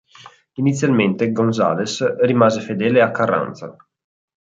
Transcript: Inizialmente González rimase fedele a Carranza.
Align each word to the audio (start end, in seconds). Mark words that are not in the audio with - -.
Inizialmente 0.61 1.23
González 1.39 1.93
rimase 2.29 2.59
fedele 2.67 2.99
a 3.03 3.13
Carranza. 3.17 3.67